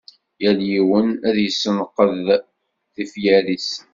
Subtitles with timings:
[0.41, 2.19] Yal yiwen ad yessenqed
[2.93, 3.69] tifyar-is.